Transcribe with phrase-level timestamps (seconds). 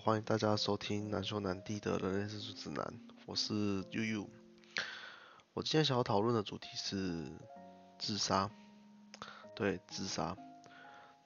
[0.00, 2.94] 欢迎大家收听难兄难弟的人类自述指南，
[3.26, 4.30] 我是悠悠。
[5.54, 7.26] 我今天想要讨论的主题是
[7.98, 8.48] 自杀。
[9.56, 10.36] 对，自杀。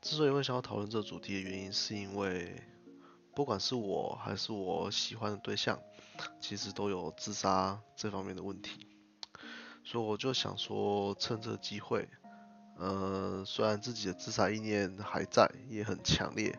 [0.01, 2.63] 之所以会想要讨论这个主题的原因，是因为
[3.35, 5.79] 不管是我还是我喜欢的对象，
[6.41, 8.87] 其实都有自杀这方面的问题。
[9.85, 12.09] 所以我就想说，趁这个机会，
[12.79, 16.59] 呃，虽然自己的自杀意念还在，也很强烈。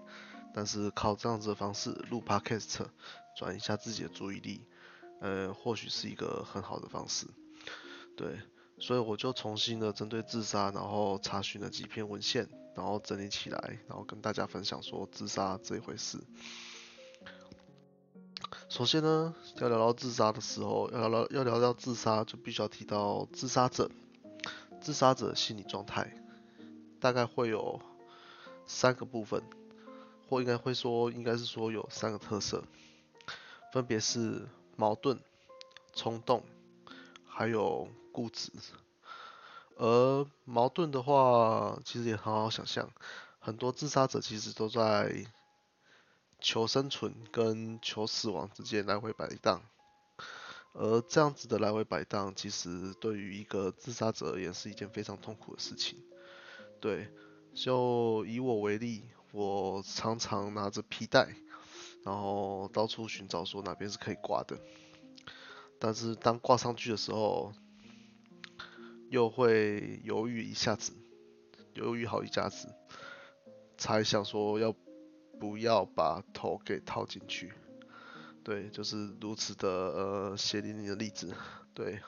[0.53, 2.85] 但是靠这样子的方式录 podcast，
[3.37, 4.65] 转移一下自己的注意力，
[5.19, 7.25] 呃，或许是一个很好的方式。
[8.15, 8.39] 对，
[8.77, 16.19] 所以我就重新的针对自杀，然后查询了几篇文献，然后整理起来，然后跟大家分享说自杀这一回事。
[18.69, 23.89] 首先呢，要聊到自杀的时候，要聊要聊到自杀，就必须要提到自杀者，
[24.81, 26.15] 自杀者心理状态，
[26.99, 27.79] 大概会有
[28.65, 29.43] 三个部分。
[30.33, 32.63] 或应该会说，应该是说有三个特色，
[33.71, 35.19] 分别是矛盾、
[35.93, 36.43] 冲动，
[37.23, 38.51] 还有固执。
[39.77, 42.89] 而矛盾的话，其实也很好想象，
[43.37, 45.23] 很多自杀者其实都在
[46.39, 49.61] 求生存跟求死亡之间来回摆荡。
[50.73, 55.99] 而这样子的来回摆荡，其实对于一个自杀者而言是一件非常痛苦的事情。
[56.81, 57.11] 对，
[57.53, 59.03] 就以我为例。
[59.33, 61.35] 我常常拿着皮带，
[62.03, 64.59] 然后到处寻找说哪边是可以挂的，
[65.79, 67.51] 但是当挂上去的时候，
[69.09, 70.93] 又会犹豫一下子，
[71.73, 72.75] 犹豫好一下子，
[73.75, 74.75] 才想说要
[75.39, 77.53] 不要把头给套进去。
[78.43, 81.33] 对，就是如此的呃血淋淋的例子。
[81.73, 81.99] 对，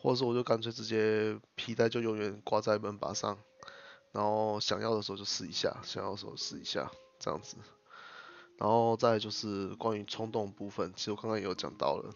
[0.00, 3.38] 或者说我就干脆直接皮带就永远挂在门把上。
[4.14, 7.56] 然后想要的时候就试一下，想要的时候试一下，这样子。
[8.56, 12.14] 然后再就是关于冲动部分，其实我刚刚也有讲到了，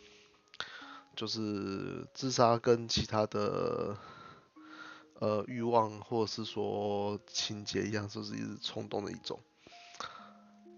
[1.17, 3.97] 就是自杀跟其他的
[5.15, 9.41] 呃欲望或者是说情节一样，就是一直冲动的一种。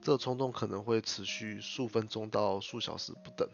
[0.00, 3.47] 这个冲动可能会持续数分钟到数小时不等，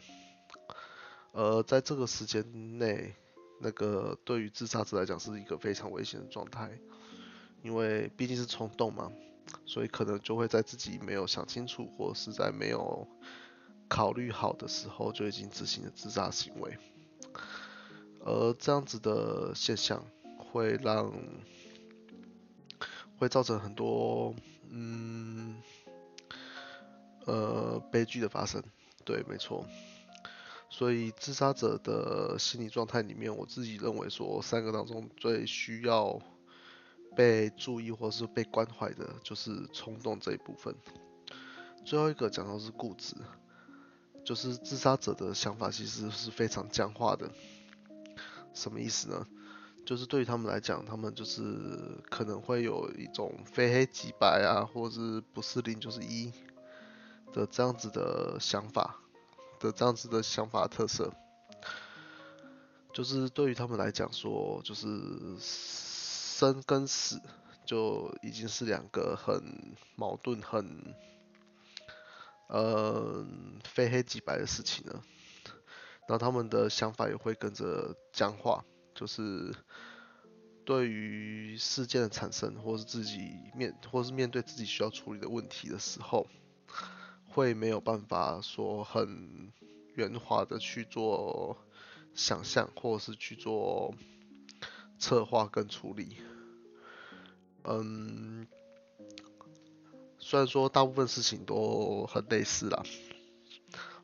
[1.32, 3.16] 而在这个时间内，
[3.60, 6.78] 那个对于自杀者来讲是一个非常危险的状态。
[7.66, 9.10] 因为毕竟是冲动嘛，
[9.64, 13.08] 所以可能就会在自己没有想清楚或是在没有
[13.88, 16.78] 考虑好的时候就已经执行了自杀行为，
[18.20, 20.00] 而这样子的现象
[20.38, 21.12] 会让
[23.18, 24.32] 会造成很多
[24.70, 25.60] 嗯
[27.24, 28.62] 呃悲剧的发生，
[29.04, 29.66] 对，没错。
[30.70, 36.22] 所以自杀者的心理状态里面，我自己认为说三个当中最需要。
[37.16, 40.74] 被注意或是被关怀的，就是冲动这一部分。
[41.84, 43.16] 最后一个讲到是固执，
[44.22, 47.30] 就是自杀者的想法其实是非常僵化的。
[48.52, 49.26] 什么意思呢？
[49.86, 51.40] 就是对于他们来讲，他们就是
[52.10, 56.30] 可能会有一种非黑即白啊，或者是不是零就是一
[57.32, 58.96] 的这样子的想法
[59.58, 61.12] 的这样子的想法特色。
[62.92, 64.88] 就是对于他们来讲说，就是。
[66.38, 67.22] 生跟死
[67.64, 70.94] 就已经是两个很矛盾、很
[72.48, 73.26] 呃
[73.64, 75.02] 非黑即白的事情了。
[76.06, 78.62] 然后他们的想法也会跟着僵化，
[78.94, 79.50] 就是
[80.66, 86.26] 对于事件的产生，或是自己面，或是面对自己需要处理的问题的时候，
[87.30, 89.50] 会没有办法说很
[89.94, 91.56] 圆滑的去做
[92.14, 93.94] 想象，或者是去做。
[94.98, 96.16] 策划跟处理，
[97.64, 98.46] 嗯，
[100.18, 102.82] 虽然说大部分事情都很类似啦，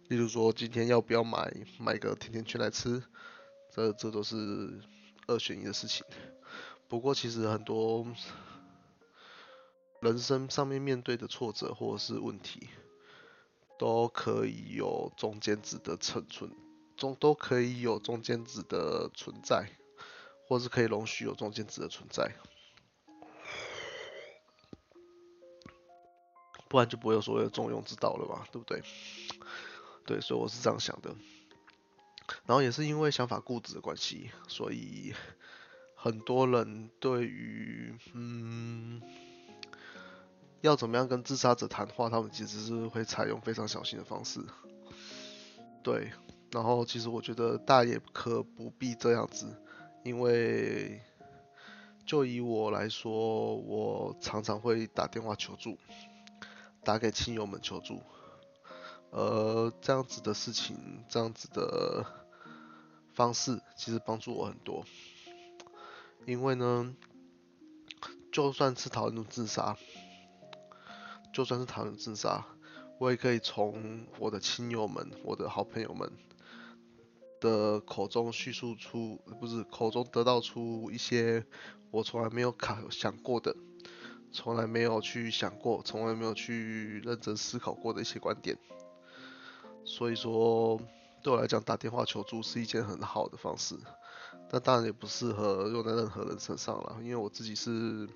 [0.09, 3.03] 例如说今天要不要买买个甜甜圈来吃，
[3.71, 4.81] 这这都是
[5.27, 6.05] 二选一的事情。
[6.89, 8.07] 不过其实很多
[10.01, 12.69] 人生上面面对的挫折或者是问题，
[13.79, 16.51] 都可以有中间值的存存，
[16.97, 19.71] 中都可以有中间值的存在。
[20.53, 22.31] 或是可以容许有中间值的存在，
[26.69, 28.83] 不然就不会有所谓的中庸之道了嘛，对不对？
[30.05, 31.15] 对，所以我是这样想的。
[32.45, 35.15] 然后也是因为想法固执的关系，所以
[35.95, 39.01] 很多人对于嗯
[40.61, 44.45] 要怎么样跟自杀者谈话，他们其实是会采用非常小心的方式。
[45.83, 46.13] 对，
[46.51, 49.59] 然后其实我觉得大也可不必这样子。
[50.03, 51.01] 因为
[52.05, 55.79] 就以我来说，我常常会打电话求助，
[56.83, 58.03] 打给亲友们求助。
[59.11, 62.05] 呃这样子的事情，这样子的
[63.13, 64.85] 方式，其实帮助我很多。
[66.27, 66.97] 因为呢，
[68.33, 69.77] 就算是讨论自杀，
[71.33, 72.47] 就算是讨论自杀，
[72.99, 76.11] 我也可以从我的亲友们、我的好朋友们
[77.43, 81.45] 的口中叙述出，不是口中得到出一些
[81.91, 83.57] 我从来没有考想过的，
[84.33, 88.57] 从来没有去想过，从来没有去认真思考过的一些观点。
[89.85, 90.81] 所以说，
[91.25, 93.77] 对我来讲，打电话求助是一件很好的方式。
[94.53, 98.09] 那当然也不适合用在任何人身上了，因为我自己是，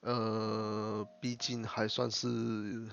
[0.00, 2.88] 呃，毕竟还算是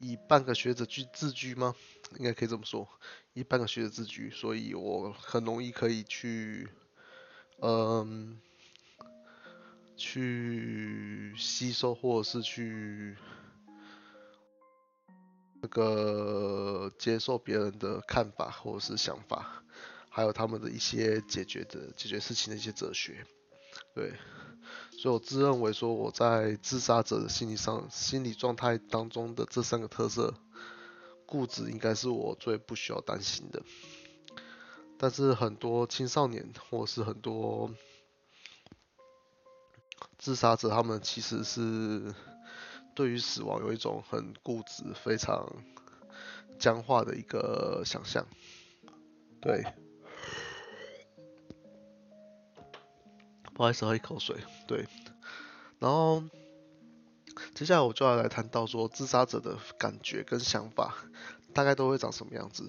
[0.00, 1.76] 以半个学者去自居吗？
[2.18, 2.88] 应该可以这么说，
[3.34, 6.68] 以半个学者自居，所以我很容易可以去，
[7.60, 8.40] 嗯，
[9.96, 13.16] 去吸收或者是去
[15.62, 19.62] 那个接受别人的看法或者是想法。
[20.12, 23.24] 还有他们的一些解决的解决事情的一些哲学，
[23.94, 24.12] 对，
[25.00, 30.34] 所以我自认为说我在自杀者的心理上心理状态当中的这三个特色，
[31.24, 33.62] 固执应该是我最不需要担心的。
[34.98, 37.70] 但是很多青少年或是很多
[40.18, 42.14] 自杀者，他们其实是
[42.94, 45.50] 对于死亡有一种很固执、非常
[46.58, 48.26] 僵化的一个想象，
[49.40, 49.64] 对。
[53.54, 54.36] 不好意思，喝一口水。
[54.70, 54.86] 对，
[55.80, 56.22] 然后
[57.56, 60.94] 接下来我就要来谈到说自杀者的感觉跟想法
[61.52, 62.68] 大概都会长什么样子。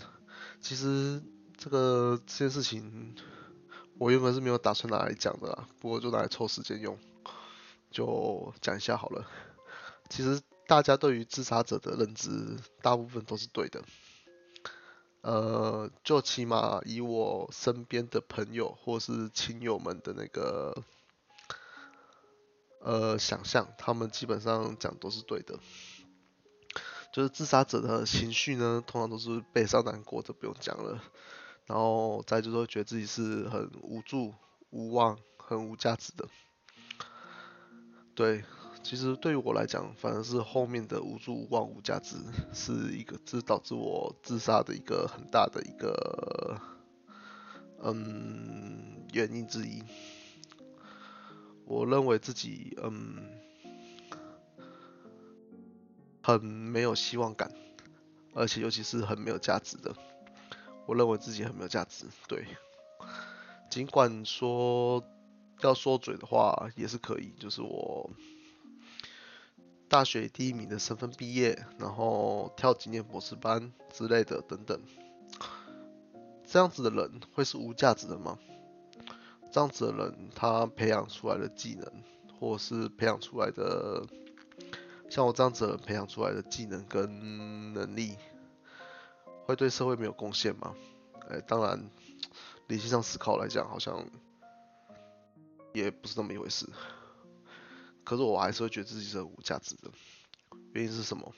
[0.60, 1.22] 其实
[1.60, 3.16] 这个这件事情
[4.00, 6.98] 我原本是没有打算拿来讲的啦，不过就拿来凑时间用，
[7.92, 9.28] 就讲一下好了。
[10.10, 13.84] 其实大家对于自杀者的认知大部分都是对的。
[15.22, 20.84] 呃，就起码以我身边的朋友或是亲友们的那个
[22.82, 25.60] 呃想象，他们基本上讲都是对的。
[27.14, 31.02] 就是自杀者的情绪呢，通常都是悲伤难过，这不用讲了。
[31.66, 34.34] 然后再就是觉得自己是很无助、
[34.70, 36.28] 无望、很无价值的。
[38.16, 38.44] 对。
[38.84, 42.16] 其实对于我来讲，反而是后面的无助、无望、无价值，
[42.52, 46.60] 是一个，这导致我自杀的一个很大的一个，
[47.84, 49.84] 嗯，原因之一。
[51.72, 53.16] 我认为自己，嗯，
[56.22, 57.50] 很没有希望感，
[58.34, 59.96] 而且尤其是很没有价值的。
[60.86, 62.46] 我认为自己很没有价值，对。
[63.70, 65.02] 尽管说
[65.62, 68.12] 要说嘴的话，也是可以，就是我。
[69.88, 74.82] 大学第一名的身份毕业，然后跳几年博士班之类的等等，
[76.46, 78.38] 这样子的人会是无价值的吗？
[79.52, 82.04] 这样子的人，他培养出来的技能，
[82.40, 84.06] 或是培养出来的，
[85.10, 88.16] 像我这样子的人培养出来的技能跟能力，
[89.46, 90.74] 会对社会没有贡献吗？
[91.30, 91.90] 哎，当然，
[92.68, 94.06] 理性上思考来讲，好像
[95.74, 96.66] 也不是那么一回事。
[98.04, 99.92] 可是我还是会觉得自己是无价值的，
[100.74, 101.34] 原因是什么？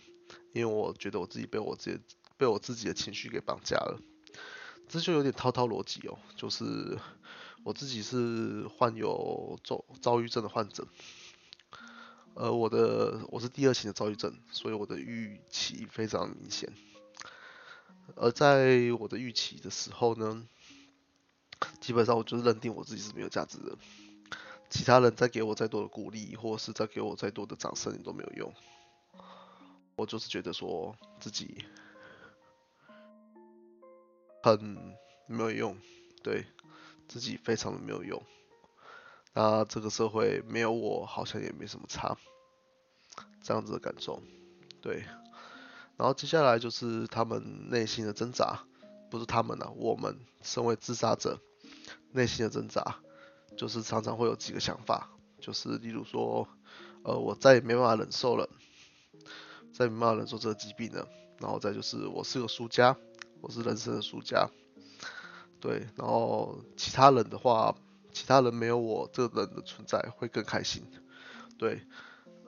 [0.53, 1.99] 因为我觉得我自己被我自己
[2.37, 3.99] 被我自己的情绪给绑架了，
[4.87, 6.17] 这就有点滔滔逻辑哦。
[6.35, 6.97] 就是
[7.63, 10.85] 我自己是患有躁躁郁症的患者，
[12.35, 16.71] 而我的我是第二型的躁郁症，所以我的预期非常明显。
[18.15, 20.45] 而在我的预期的时候呢，
[21.79, 23.77] 基本上我就是认定我自己是没有价值的。
[24.69, 28.53] 其他人再给我再多的鼓励，或是再给我再多的掌声，都没有用。
[29.95, 31.63] 我就是觉得说自己
[34.41, 34.95] 很
[35.27, 35.77] 没有用，
[36.23, 36.45] 对
[37.07, 38.21] 自己非常的没有用。
[39.33, 42.17] 那这个社会没有我，好像也没什么差，
[43.41, 44.21] 这样子的感受。
[44.81, 45.03] 对，
[45.97, 48.65] 然后接下来就是他们内心的挣扎，
[49.09, 51.39] 不是他们啊，我们身为自杀者
[52.11, 52.99] 内心的挣扎。
[53.55, 56.47] 就是常常会有几个想法，就是例如说，
[57.03, 58.49] 呃，我再也没办法忍受了，
[59.71, 61.07] 再也没办法忍受这个疾病了。
[61.39, 62.97] 然后再就是我是个输家，
[63.41, 64.49] 我是人生的输家，
[65.63, 65.87] 对。
[65.95, 67.73] 然后其他人的话，
[68.11, 70.83] 其他人没有我这个人的存在会更开心，
[71.57, 71.81] 对。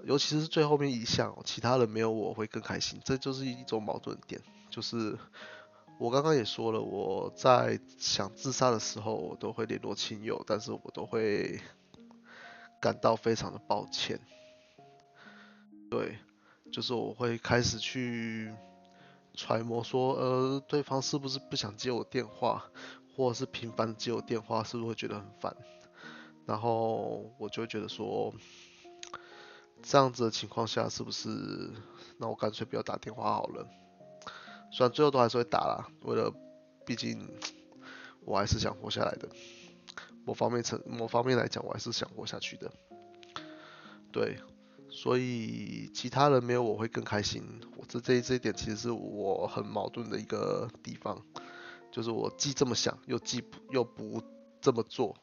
[0.04, 5.18] 尤其是最后面一项，其他人没有我会更开心，这就是一种矛盾点，就是。
[5.98, 11.62] 我刚刚也说了，我在想自杀的时候，我都会联络亲友，但是我都会
[12.82, 14.20] 感到非常的抱歉。
[15.90, 16.18] 对，
[16.70, 18.54] 就是我会开始去
[19.36, 22.66] 揣摩说，呃，对方是不是不想接我电话，
[23.16, 25.56] 或者是频繁接我电话，是不是会觉得很烦？
[26.46, 28.34] 然后我就会觉得说，
[29.82, 31.30] 这样子的情况下，是不是
[32.18, 33.68] 那我干脆不要打电话好了？
[34.72, 36.34] 虽然最后都还是会打啦，为了，
[36.86, 37.28] 毕竟
[38.26, 39.30] 我还是想活下来的。
[40.26, 42.72] 某方面成某方面来讲，我还是想活下去的。
[44.12, 44.38] 对，
[44.90, 47.44] 所以其他人没有我会更开心。
[47.78, 51.24] 我这这这一点其实是我很矛盾的一个地方，
[51.96, 54.22] 就是我既这么想，又既不又不
[54.60, 55.16] 这么做。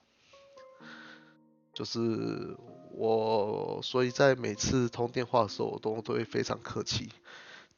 [1.75, 2.57] 就是
[2.93, 7.11] 我，所以在每次通电话的时候，我都都会非常客气，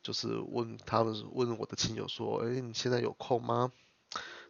[0.01, 3.73] 就是问他们问我的亲友说，哎，你现在有空吗？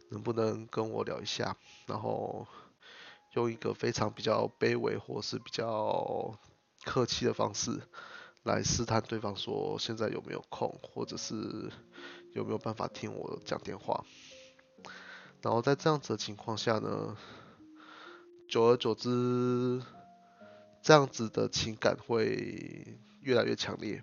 [0.09, 1.57] 能不能跟我聊一下？
[1.87, 2.45] 然后。
[3.33, 6.39] 用一个非常比较卑微或是比较
[6.85, 7.81] 客气的方式
[8.43, 11.69] 来试探对方，说现在有没有空，或者是
[12.33, 14.05] 有没有办法听我讲电话。
[15.45, 17.15] 然后在这样子的情况下呢，
[18.49, 19.79] 久而久之，
[20.81, 24.01] 这样子的情感会越来越强烈。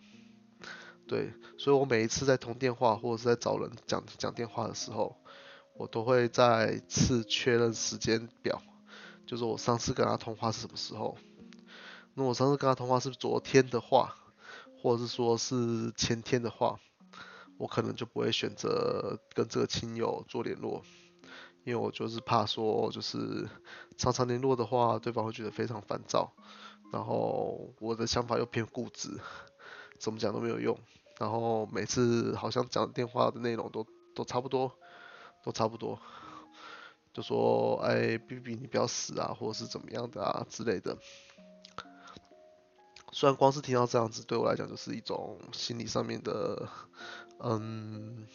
[1.09, 5.17] 对，所以我每一次在通电话或者是在找人讲讲电话的时候，
[5.75, 8.63] 我都会再次确认时间表。
[9.27, 11.19] 就是我上次跟他通话是什么时候？
[12.15, 14.15] 那我上次跟他通话是昨天的话，
[14.81, 16.79] 或者是说是前天的话，
[17.59, 20.85] 我可能就不会选择跟这个亲友做联络，
[21.65, 23.49] 因为我就是怕说，就是
[23.97, 26.33] 常常联络的话，对方会觉得非常烦躁，
[26.93, 29.21] 然后我的想法又偏固执，
[29.99, 30.79] 怎么讲都没有用，
[31.19, 34.73] 然后每次好像讲电话的内容都都差不多，
[35.45, 35.99] 都差不多。
[37.15, 40.97] 就说，哎，B B 你不要死啊，或者是怎么样的啊之类的。
[43.13, 46.67] 虽然光是听到这样子，对我来讲就是一种心理上面的，
[47.41, 48.27] 嗯，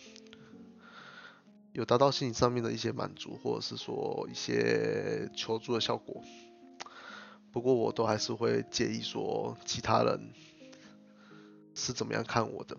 [1.78, 6.24] 有达到心理上面的一些满足，或者是说一些求助的效果。
[7.52, 10.34] 不过我都还是会介意说其他人
[11.76, 12.76] 是怎么样看我的，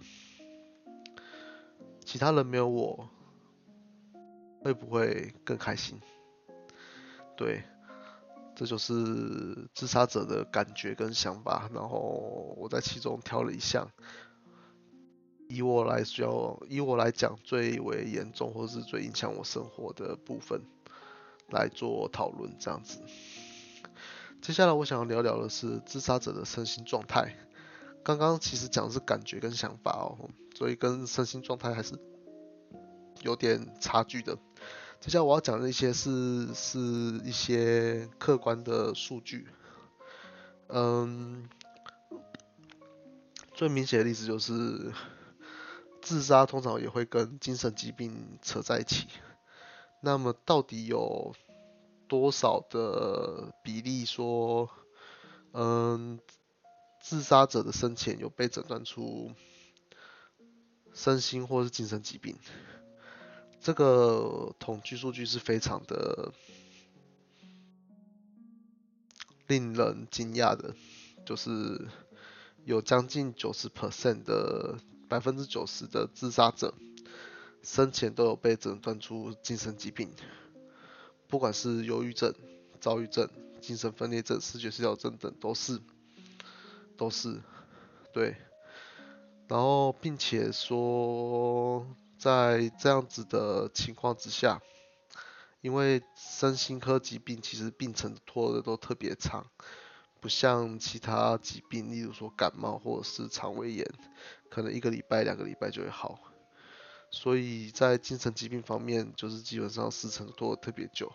[2.04, 3.08] 其他人没有我。
[4.60, 6.00] 会不会更开心？
[7.36, 7.62] 对，
[8.56, 8.92] 这就是
[9.72, 11.70] 自杀者的感觉跟想法。
[11.72, 13.88] 然后我在其中挑了一项，
[15.48, 20.60] 以我来说，以我来讲最为严重或是最影响我生活的部分
[21.48, 23.00] 来做讨论，这样子。
[24.40, 27.34] 接下来我想要聊聊的是自杀者的身心状态。
[28.04, 31.98] 刚刚其实讲的是感觉跟想法哦，所以跟身心状态还是
[33.22, 34.38] 有点差距的。
[35.00, 36.78] 接下来我要讲的一些是是
[37.24, 39.46] 一些客观的数据，
[40.68, 41.48] 嗯，
[43.54, 44.92] 最明显的例子就是
[46.08, 49.08] 自杀通常也会跟精神疾病扯在一起。
[50.00, 51.34] 那么到底有
[52.08, 54.70] 多少的比例说，
[55.52, 56.18] 嗯，
[57.02, 59.32] 自杀者的生前有被诊断出
[60.94, 62.38] 身心或是精神疾病？
[63.60, 66.32] 这个统计数据是非常的
[69.46, 70.74] 令人惊讶的，
[71.26, 71.86] 就是
[72.64, 76.74] 有将近九十 percent 的百分之九十的自杀者
[77.62, 80.10] 生前都有被诊断出精神疾病，
[81.26, 82.34] 不管是忧郁症、
[82.80, 83.28] 躁郁症、
[83.60, 85.80] 精神分裂症、视觉失调症等，都是
[86.96, 87.40] 都是
[88.12, 88.36] 对，
[89.48, 91.86] 然后并且说。
[92.18, 94.60] 在这样子的情况之下，
[95.60, 99.46] 因为身心科疾病其实病程拖的都特别长，
[100.20, 103.86] 不像其他疾病，例如说感冒或者是肠胃炎，
[104.48, 106.18] 可能一个礼拜、两个礼拜就会好。
[107.10, 111.10] 所以在精神疾病方面，就是基本上时程拖得特别久，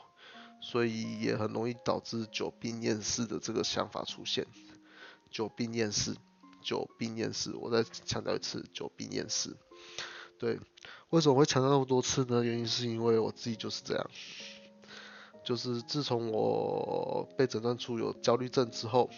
[0.62, 4.48] 所以也很容易导致久病厌世的这个想法出现。
[5.30, 6.16] 久病厌世，
[6.64, 9.56] 久病厌世，我再强调一次，久病厌世。
[10.40, 10.60] 对，
[11.10, 12.44] 为什么会强调那么多次呢？
[12.44, 14.10] 原因是因为我自己就是这样，
[15.44, 19.10] 就是自从我被诊断出有焦虑症之后，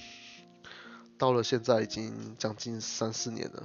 [1.17, 3.63] 到了现在已经将近三四年了，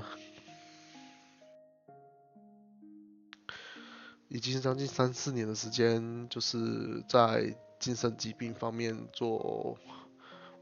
[4.28, 9.78] 已经将近三四年的时间，就是在精神疾病方面做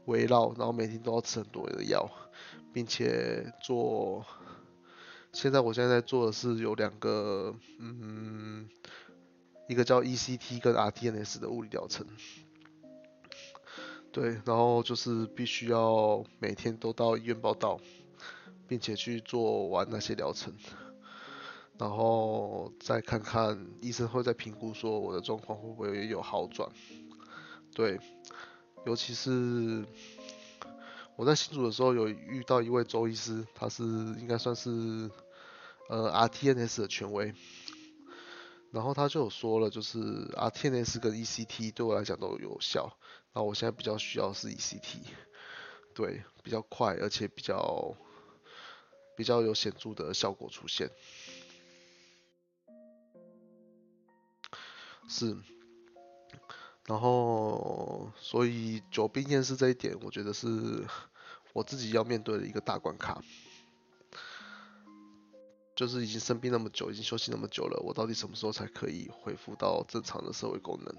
[0.05, 2.09] 围绕，然后每天都要吃很多的药，
[2.73, 4.25] 并且做。
[5.31, 8.67] 现在我现在在做的是有两个，嗯，
[9.69, 12.03] 一个叫 ECT 跟 RTNS 的物理疗程，
[14.11, 17.79] 对，然后就是必须要每天都到医院报道，
[18.67, 20.51] 并且去做完那些疗程。
[21.77, 26.67] 然后再看看医生会再评估说我的状况会不会有好转。
[27.75, 27.99] 对，
[28.87, 29.85] 尤其是
[31.15, 35.11] 我在新组的时候有遇到一位周医师，他是应该算是
[35.89, 37.35] 呃 RTNS 的权威。
[38.71, 39.99] 然后他就有说了，就是
[40.35, 42.97] RTNS 跟 ECT 对我来讲都有效，
[43.33, 44.97] 那我现在比较需要是 ECT，
[45.95, 47.95] 对，比较快而且比较
[49.17, 50.89] 比较有显著的效果出现，
[55.07, 55.35] 是，
[56.85, 60.85] 然后所以久病厌世这一点，我觉得是
[61.53, 63.23] 我自己要面对的一个大关卡。
[65.79, 70.93] 就是已经生病那么久，已经休息那么久了，我到底什么时候才可以恢复到正常的社会功能？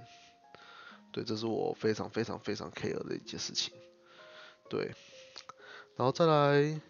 [1.12, 3.74] 对，这是我非常非常非常 care 的一件事情。
[4.70, 4.94] 对，
[5.96, 6.80] 然后再来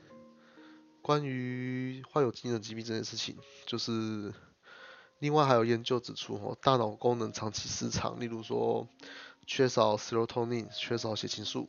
[1.02, 4.32] 关于患有精神疾病这件事情，就是
[5.18, 8.86] 另外还有研究指出，哦，大脑功能长期失常，例如说
[9.48, 11.68] 缺少 serotonin，缺少血清素，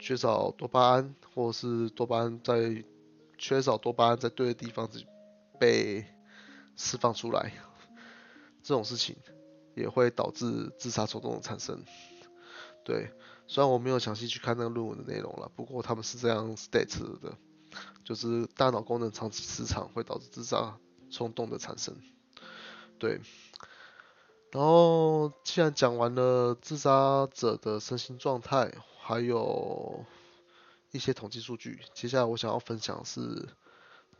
[0.00, 2.82] 缺少多巴胺，或者是多巴胺在
[3.48, 4.90] 缺少多巴胺在对的地方
[5.56, 6.04] 被
[6.74, 7.52] 释放出来，
[8.64, 9.14] 这种事情
[9.76, 11.84] 也会导致自杀冲动的产生。
[12.84, 13.12] 对，
[13.46, 17.38] 虽然我没有详细去看那个论文的内容了，不过他们是这样 state 的，
[18.02, 20.76] 就是大脑功能长期失常会导致自杀
[21.08, 21.96] 冲动的产生。
[22.98, 23.20] 对，
[24.50, 30.04] 然后既然讲完了自杀者的身心状态，还有。
[30.96, 33.50] 一些统计数据，接下来我想要分享是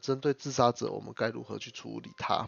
[0.02, 2.46] 针对自杀者，我们该如何去处理他？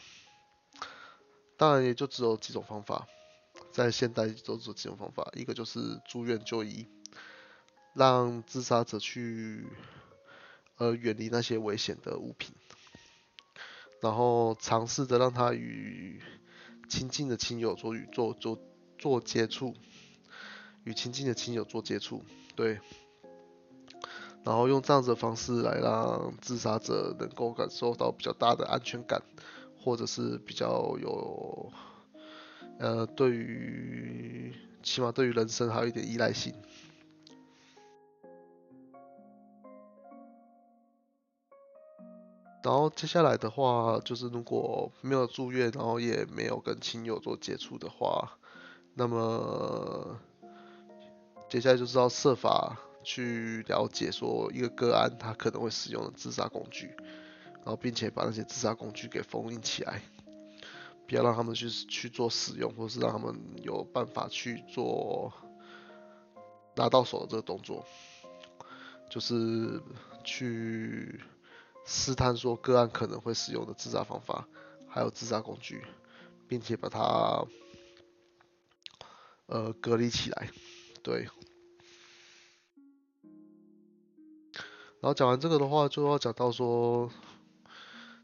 [1.57, 3.09] 当然也就只有几种方法，
[3.73, 6.87] 在现代都只有几种方法，一个就是住院就医，
[7.95, 9.67] 让自杀者去
[10.77, 12.55] 呃远离那些危险的物品，
[14.03, 16.23] 然后尝试着让他与
[16.87, 18.61] 亲近的亲友做与做做
[18.99, 19.75] 做接触，
[20.85, 22.23] 与亲近的亲友做接触，
[22.55, 22.79] 对。
[24.45, 29.23] 然后用这样子的方式来让自杀者能够感受到比较大的安全感，
[29.79, 31.71] 或者是比较有，
[32.79, 36.55] 呃，对于起码对于人生还有一点依赖性。
[42.63, 48.39] 然后接下来的话，就是如果没有住院，然后也没有跟亲友做接触的话，
[48.95, 50.19] 那么
[51.49, 52.79] 接下来就是要设法。
[53.11, 56.95] 去了解说一个个案他可能会使用的自杀工具，
[57.55, 60.03] 然后并且把那些自杀工具给封印起来，
[61.07, 65.33] 不要让他们去去做使用，或是让他们有办法去做
[66.77, 67.83] 拿到手的这个动作，
[69.09, 69.81] 就是
[70.23, 71.19] 去
[71.87, 74.47] 试探说个案可能会使用的自杀方法，
[74.87, 75.83] 还有自杀工具，
[76.47, 77.47] 并且把它
[79.47, 80.51] 呃隔离起来，
[81.03, 81.27] 对。
[85.01, 87.11] 然后讲完这个的话，就要讲到说，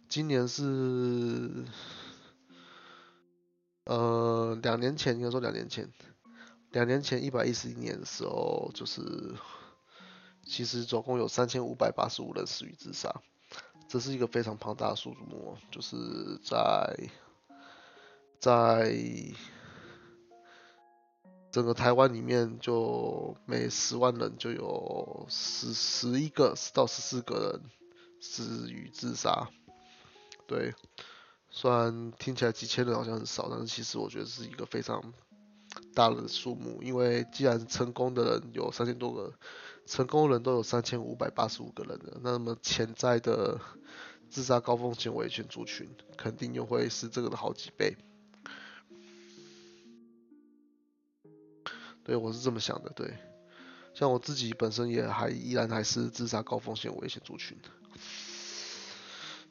[0.09, 1.65] 今年是，
[3.85, 5.93] 呃，两年前应该说两年前，
[6.71, 9.01] 两年前一百一十一年的时候，就是，
[10.45, 13.23] 其实总共有三千五百八十五人死于自杀，
[13.89, 15.97] 这是一个非常庞大的数目，就是
[16.43, 17.09] 在，
[18.41, 18.93] 在。
[21.55, 27.71] 整个台湾里面，就每十万人就有十十一个到十四个人
[28.21, 29.49] 死于自杀。
[30.49, 30.75] 对，
[31.51, 35.15] 虽然听起来几千人好像很少，但是其实我觉得是一个非常
[35.95, 36.83] 大的数目。
[36.83, 39.33] 因为既然成功的人有三千多个，
[39.87, 43.61] 成功人都有三千五百八十五个人的，那么潜在的
[44.29, 47.97] 自杀高风险危险族群，肯定又会是这个的好几倍。
[52.05, 52.91] 对，我是这么想的。
[52.91, 53.15] 对，
[53.95, 57.57] 像我自己本身也还依然还是自杀高风险危险族群，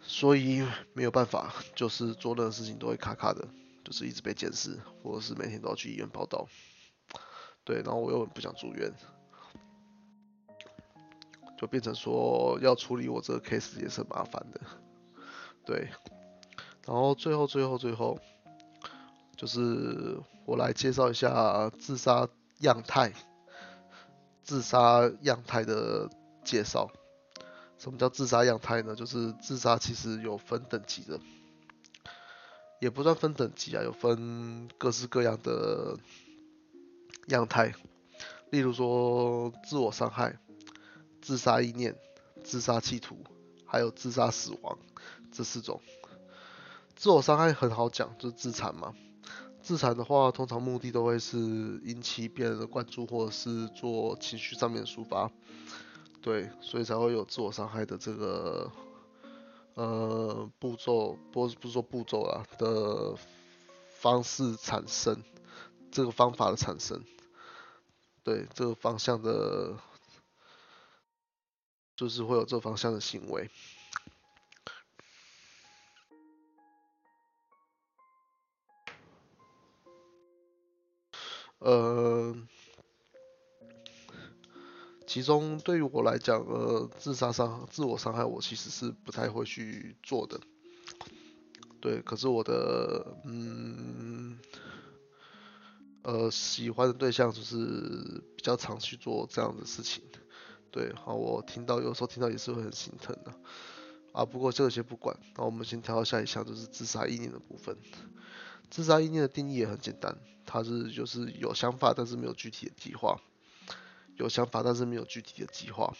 [0.04, 0.64] 所以
[0.94, 3.48] 没有办法，就是做任何事情都会卡卡的，
[3.84, 6.48] 就是一直被监视，或者是每天都要去医院报道。
[7.64, 8.94] 对，然后我又不想住院，
[11.58, 14.62] 就变成说要处理我这个 case 也是很麻烦的。
[15.66, 15.90] 对，
[16.86, 18.20] 然后最后最后最后，
[19.36, 22.30] 就是我来介绍一下自杀。
[22.64, 23.14] 样态，
[24.44, 26.10] 自杀样态的
[26.44, 26.90] 介绍。
[27.78, 28.96] 什么叫自杀样态呢？
[28.96, 31.20] 就是自杀其实有分等级的，
[32.80, 35.98] 也不算分等级啊，有分各式各样的
[37.28, 37.74] 样态。
[38.52, 40.40] 例如说自我伤害、
[41.22, 41.98] 自杀意念、
[42.44, 43.18] 自杀企图，
[43.66, 44.78] 还有自杀死亡
[45.34, 45.82] 这四种。
[46.96, 48.94] 自我伤害很好讲，就是自残嘛。
[49.64, 55.32] 自残的话，通常目的都会是引起别人的关注，或者是做情绪上面的抒发。
[56.22, 58.70] 对，所以才会有自我伤害的这个
[59.76, 63.16] 呃步骤，不不是说步骤啊的
[64.02, 65.24] 方式产生，
[65.92, 67.02] 这个方法的产生，
[68.22, 69.78] 对这个方向的，
[71.96, 73.50] 就是会有这方向的行为。
[81.64, 82.36] 呃。
[85.06, 90.40] 其中对于我来讲，呃，自杀伤、自我伤害，我其实是不太会去做的。
[91.82, 94.40] 对，可是我的，嗯，
[96.04, 100.02] 呃，喜欢的对象就是比较常去做这样的事情。
[100.72, 103.34] 对，好，我听到有时候听到也是会很心疼的。
[104.14, 107.78] 啊，不过这个先不管，那我们先跳到下一项，就是自杀意念的部分。
[108.70, 113.20] 自杀意念的定义也很简单，它是就是有想法，但是没有具体的计划。
[114.16, 115.92] 有想法，但是没有具体的计划，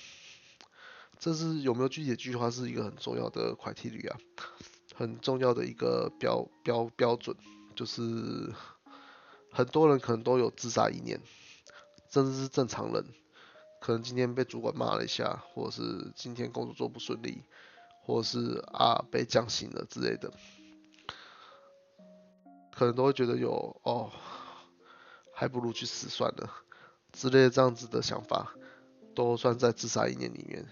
[1.18, 4.16] 这是有没有具体的计划是一个很重要的快题率啊，
[4.94, 7.36] 很重要的一个标标标准，
[7.76, 8.54] 就是
[9.52, 11.20] 很多人可能都有自杀意念，
[12.12, 13.04] 甚至是正常人，
[13.82, 17.42] 可能今天被主管骂了一下，或者是今天工作做不顺利，
[18.04, 20.32] 或者是啊被降薪了之类的，
[22.76, 24.12] 可能都会觉得有哦，
[25.34, 26.50] 还不如去死算了。
[27.12, 28.56] 之类这样子的想法，
[29.14, 30.66] 都算在自杀意念里面。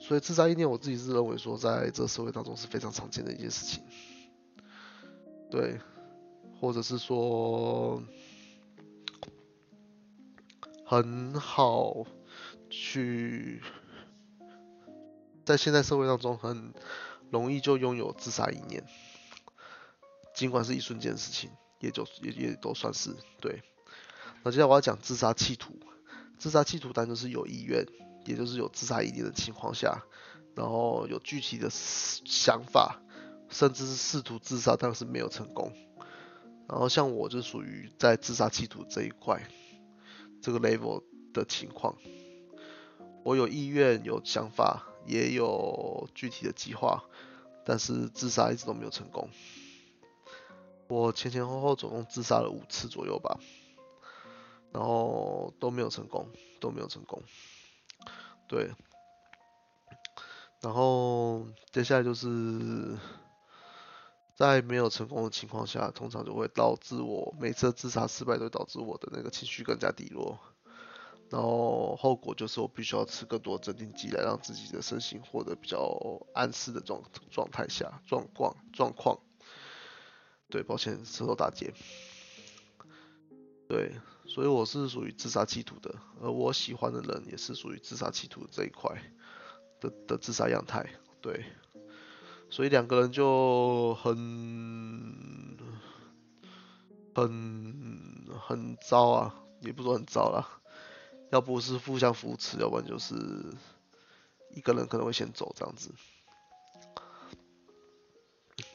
[0.00, 3.82] 所以自杀意念，我自己是认为说，在这社会当中是非常常见的一件事情。
[5.50, 5.80] 对，
[6.60, 8.02] 或者是说，
[10.84, 12.04] 很好
[12.68, 13.62] 去
[15.46, 16.74] 在现在社会当中很
[17.30, 18.84] 容易就拥有自杀意念，
[20.34, 23.62] 尽管是一瞬间的事情，也就也也都算是对。
[24.42, 25.78] 那接下来我要讲自杀企图。
[26.36, 27.86] 自杀企图单就是有意愿，
[28.26, 30.02] 也就是有自杀意念的情况下，
[30.56, 33.00] 然后有具体的想法，
[33.48, 35.72] 甚至是试图自杀，但是没有成功。
[36.68, 39.48] 然后像我就属于在自杀企图这一块，
[40.42, 41.96] 这个 level 的情况。
[43.22, 47.04] 我有意愿、有想法，也有具体的计划，
[47.64, 49.30] 但是自杀一直都没有成功。
[50.88, 53.38] 我前前后后总共自杀了五次左右吧。
[54.72, 57.22] 然后都没有成功，都没有成功，
[58.48, 58.72] 对。
[60.60, 62.98] 然后接下来就是
[64.34, 70.40] 在没有成功的情况下，通常就会导致我每次自杀失败，都导致我的那个情绪更加低落。
[71.30, 75.96] 然后后果就是我必须要吃更多镇定剂来让自己的身心获得比较
[76.34, 79.20] 安适的状状态下状况状况。
[80.48, 81.72] 对，抱歉，舌头打结。
[83.68, 83.92] 对。
[84.26, 89.12] 所以我是属于自杀企图的，而我喜欢的人也是属于自杀企图这一块
[89.80, 90.88] 的的自杀样态，
[91.20, 91.44] 对，
[92.48, 95.58] 所以两个人就很
[97.14, 100.48] 很很糟啊，也不说很糟啦，
[101.30, 103.14] 要不是互相扶持，要不然就是
[104.54, 105.90] 一个人可能会先走这样子，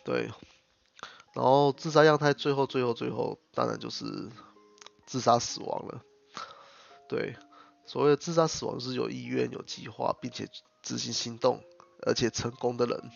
[0.05, 0.29] 对，
[1.34, 4.30] 然后自杀样态最后最后最后当然就是。
[5.06, 6.04] 自杀死亡了，
[7.08, 7.36] 对，
[7.84, 10.48] 所谓的自杀死亡是有意愿、有计划，并且
[10.84, 11.63] 执行行动，
[12.06, 13.10] 而且成功的人，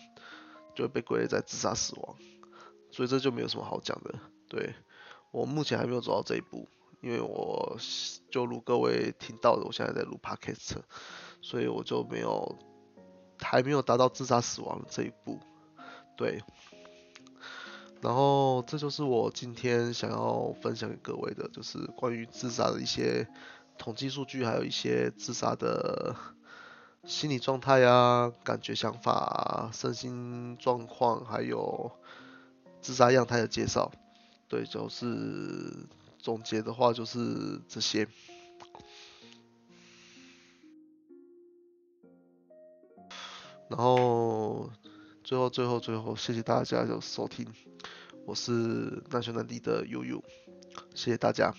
[0.74, 2.16] 就会被归类在自杀死亡，
[2.90, 4.12] 所以这就没有什么好讲的。
[4.48, 4.74] 对
[5.30, 6.66] 我目前还没有走到这一步，
[7.00, 7.78] 因为我
[8.28, 10.78] 就如各位听到的，我现在在录 podcast，
[11.40, 12.58] 所以我就没有
[13.38, 15.38] 还没有达到自杀死亡这一步，
[16.16, 16.42] 对。
[18.04, 23.26] 然后这就是我今天想要分享给各位的，就是关于自杀的一些
[23.78, 26.14] 统计数据，还有一些自杀的
[27.06, 31.90] 心理状态啊、感觉、想法、身心状况，还有
[32.82, 33.90] 自杀样态的介绍。
[34.48, 35.72] 对，就是
[36.18, 38.06] 总结的话就是这些。
[43.70, 44.68] 然后
[45.24, 47.46] 最后、最后、最后，谢谢大家的收听。
[48.26, 48.52] 我是
[49.10, 50.22] 难兄难弟的悠悠，
[50.94, 51.54] 谢谢大家。